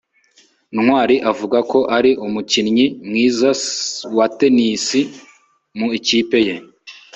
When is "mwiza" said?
3.07-3.49